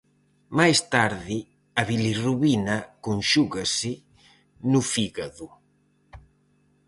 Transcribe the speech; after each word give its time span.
Máis 0.59 0.79
tarde 0.93 1.37
a 1.79 1.81
bilirrubina 1.89 2.75
conxúgase 3.05 3.91
no 4.71 4.81
fígado. 4.93 5.47